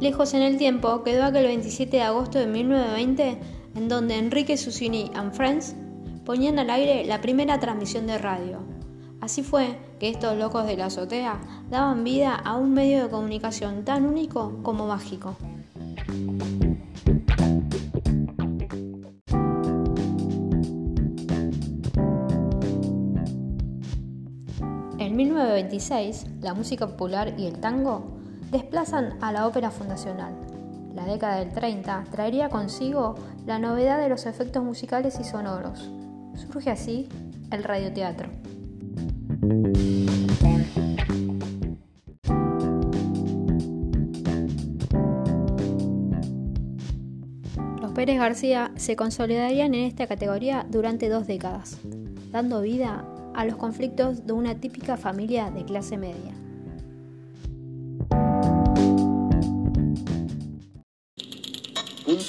[0.00, 3.38] lejos en el tiempo quedó aquel 27 de agosto de 1920,
[3.74, 5.74] en donde Enrique Susini and Friends
[6.24, 8.58] ponían al aire la primera transmisión de radio.
[9.20, 11.40] Así fue que estos locos de la azotea
[11.70, 15.36] daban vida a un medio de comunicación tan único como mágico.
[24.98, 28.18] En 1926, la música popular y el tango
[28.50, 30.34] desplazan a la ópera fundacional.
[30.94, 33.14] La década del 30 traería consigo
[33.46, 35.90] la novedad de los efectos musicales y sonoros.
[36.34, 37.08] Surge así
[37.50, 38.30] el radioteatro.
[47.80, 51.78] Los Pérez García se consolidarían en esta categoría durante dos décadas,
[52.32, 53.04] dando vida
[53.34, 56.37] a los conflictos de una típica familia de clase media.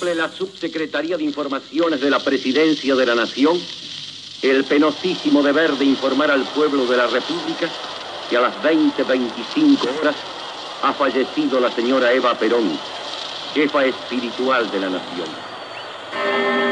[0.02, 3.60] La Subsecretaría de Informaciones de la Presidencia de la Nación
[4.42, 7.70] el penosísimo deber de informar al pueblo de la República
[8.30, 10.16] que a las 20.25 horas
[10.82, 12.80] ha fallecido la señora Eva Perón,
[13.54, 16.69] jefa espiritual de la nación.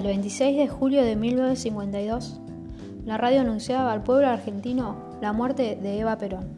[0.00, 2.40] El 26 de julio de 1952,
[3.04, 6.48] la radio anunciaba al pueblo argentino la muerte de Eva Perón.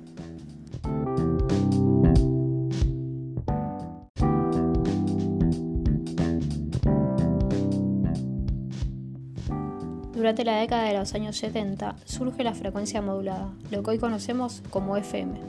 [10.14, 14.62] Durante la década de los años 70 surge la frecuencia modulada, lo que hoy conocemos
[14.70, 15.40] como FM.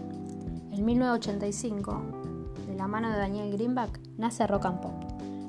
[0.72, 2.02] En 1985,
[2.70, 4.94] de la mano de Daniel Greenback, nace Rock and Pop,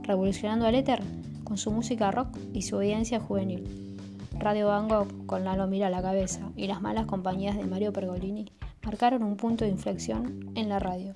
[0.03, 1.01] revolucionando el éter
[1.45, 3.97] con su música rock y su audiencia juvenil.
[4.39, 7.93] Radio Van Gogh, con Lalo Mira a la cabeza, y las malas compañías de Mario
[7.93, 8.51] Pergolini
[8.85, 11.15] marcaron un punto de inflexión en la radio.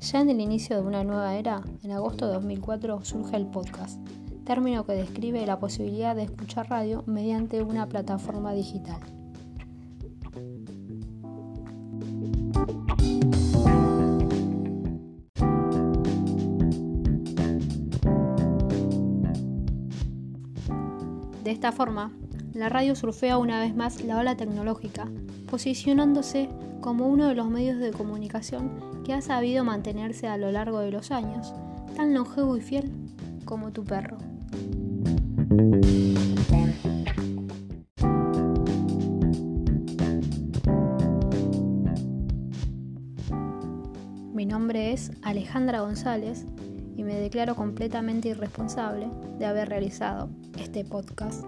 [0.00, 4.00] Ya en el inicio de una nueva era, en agosto de 2004 surge el podcast,
[4.44, 9.00] término que describe la posibilidad de escuchar radio mediante una plataforma digital.
[21.46, 22.10] De esta forma,
[22.54, 25.08] la radio surfea una vez más la ola tecnológica,
[25.48, 26.48] posicionándose
[26.80, 28.72] como uno de los medios de comunicación
[29.04, 31.54] que ha sabido mantenerse a lo largo de los años,
[31.94, 32.90] tan longevo y fiel
[33.44, 34.16] como tu perro.
[44.34, 46.44] Mi nombre es Alejandra González
[46.96, 49.08] y me declaro completamente irresponsable
[49.38, 51.44] de haber realizado este podcast.